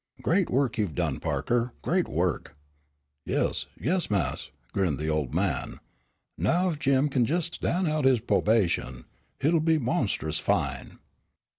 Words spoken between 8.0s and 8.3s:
his